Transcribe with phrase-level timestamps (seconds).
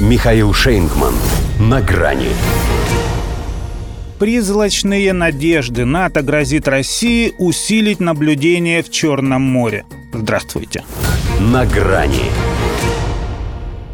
[0.00, 1.12] Михаил Шейнгман.
[1.58, 2.28] На грани.
[4.18, 9.84] Призрачные надежды НАТО грозит России усилить наблюдение в Черном море.
[10.14, 10.84] Здравствуйте.
[11.38, 12.30] На грани.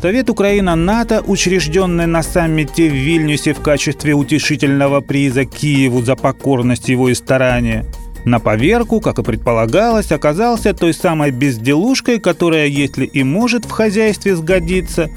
[0.01, 7.09] Совет Украина-НАТО, учрежденный на саммите в Вильнюсе в качестве утешительного приза Киеву за покорность его
[7.09, 7.85] и старания,
[8.25, 14.37] на поверку, как и предполагалось, оказался той самой безделушкой, которая, если и может в хозяйстве
[14.37, 15.11] сгодиться,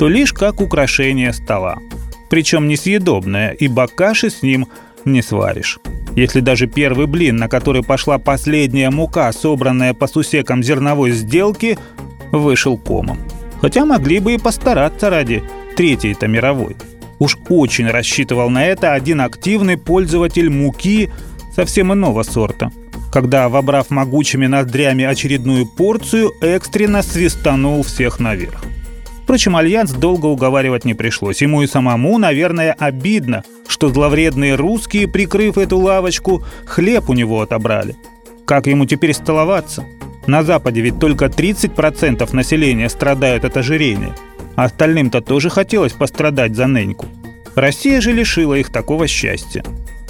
[0.00, 1.76] то лишь как украшение стола.
[2.30, 4.66] Причем несъедобное, ибо каши с ним
[5.04, 5.78] не сваришь.
[6.16, 11.78] Если даже первый блин, на который пошла последняя мука, собранная по сусекам зерновой сделки,
[12.32, 13.18] вышел комом.
[13.60, 15.42] Хотя могли бы и постараться ради
[15.76, 16.76] третьей-то мировой.
[17.18, 21.10] Уж очень рассчитывал на это один активный пользователь муки
[21.54, 22.72] совсем иного сорта,
[23.12, 28.64] когда, вобрав могучими ноздрями очередную порцию, экстренно свистанул всех наверх.
[29.30, 31.40] Впрочем, Альянс долго уговаривать не пришлось.
[31.40, 37.94] Ему и самому, наверное, обидно, что зловредные русские, прикрыв эту лавочку, хлеб у него отобрали.
[38.44, 39.84] Как ему теперь столоваться?
[40.26, 44.16] На Западе ведь только 30% населения страдают от ожирения.
[44.56, 47.06] А остальным-то тоже хотелось пострадать за Неньку.
[47.54, 49.62] Россия же лишила их такого счастья.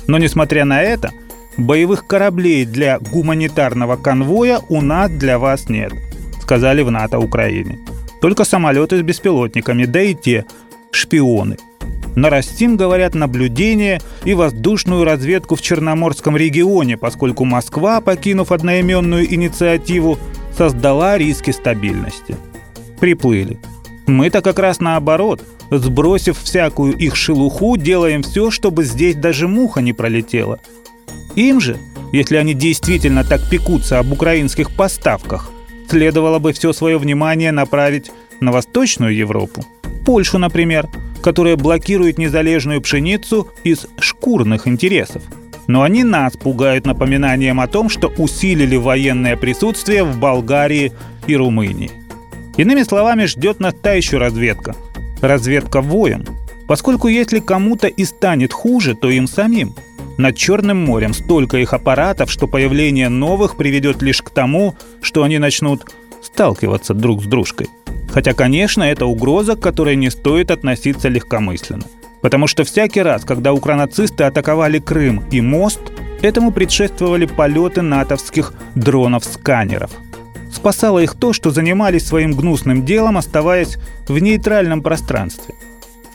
[0.07, 1.11] Но несмотря на это,
[1.59, 5.93] боевых кораблей для гуманитарного конвоя у нас для вас нет,
[6.41, 7.81] сказали в НАТО Украине.
[8.21, 10.45] Только самолеты с беспилотниками, да и те
[10.93, 11.57] шпионы.
[12.17, 20.19] Нарастим, говорят, наблюдение и воздушную разведку в Черноморском регионе, поскольку Москва, покинув одноименную инициативу,
[20.57, 22.37] создала риски стабильности.
[22.99, 23.59] Приплыли.
[24.07, 29.93] Мы-то как раз наоборот, сбросив всякую их шелуху, делаем все, чтобы здесь даже муха не
[29.93, 30.59] пролетела.
[31.37, 31.79] Им же,
[32.13, 35.51] если они действительно так пекутся об украинских поставках–
[35.91, 39.65] следовало бы все свое внимание направить на Восточную Европу.
[40.07, 40.89] Польшу, например,
[41.21, 45.23] которая блокирует незалежную пшеницу из шкурных интересов.
[45.67, 50.93] Но они нас пугают напоминанием о том, что усилили военное присутствие в Болгарии
[51.27, 51.91] и Румынии.
[52.57, 54.75] Иными словами, ждет нас та еще разведка.
[55.21, 56.25] Разведка воем.
[56.67, 59.75] Поскольку если кому-то и станет хуже, то им самим–
[60.21, 65.39] над Черным морем столько их аппаратов, что появление новых приведет лишь к тому, что они
[65.39, 65.91] начнут
[66.23, 67.69] сталкиваться друг с дружкой.
[68.13, 71.85] Хотя, конечно, это угроза, к которой не стоит относиться легкомысленно.
[72.23, 75.81] Потому что всякий раз, когда укранацисты атаковали Крым и мост,
[76.21, 79.91] этому предшествовали полеты натовских дронов-сканеров.
[80.53, 85.55] Спасало их то, что занимались своим гнусным делом, оставаясь в нейтральном пространстве.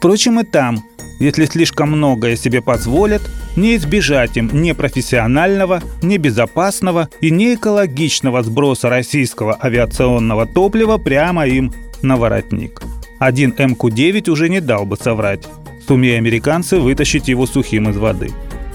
[0.06, 0.84] Впрочем, и там–
[1.20, 3.24] если слишком многое себе позволят,
[3.56, 11.74] не избежать им непрофессионального, небезопасного и неэкологичного сброса российского авиационного топлива прямо им
[12.04, 12.84] на воротник.
[13.18, 15.48] Один МК-9 уже не дал бы соврать,
[15.88, 18.30] сумея американцы вытащить его сухим из воды.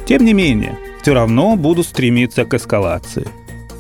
[0.07, 3.29] Тем не менее, все равно будут стремиться к эскалации.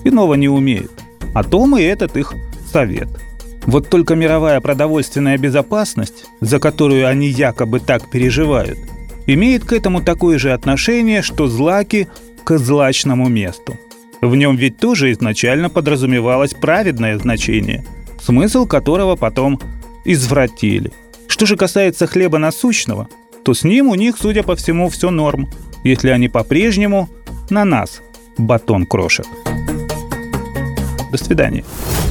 [0.04, 0.92] Иного не умеют.
[1.34, 2.32] А том и этот их
[2.72, 3.08] совет–
[3.66, 8.78] вот только мировая продовольственная безопасность, за которую они якобы так переживают,
[9.26, 12.08] имеет к этому такое же отношение, что злаки
[12.44, 13.78] к злачному месту.
[14.20, 17.84] В нем ведь тоже изначально подразумевалось праведное значение,
[18.20, 19.60] смысл которого потом
[20.04, 20.92] извратили.
[21.26, 23.08] Что же касается хлеба насущного,
[23.44, 25.48] то с ним у них, судя по всему, все норм,
[25.84, 27.08] если они по-прежнему
[27.48, 28.02] на нас
[28.36, 29.26] батон крошат.
[31.10, 31.64] До свидания.